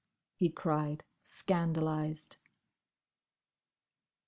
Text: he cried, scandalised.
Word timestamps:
he 0.33 0.49
cried, 0.49 1.03
scandalised. 1.23 2.37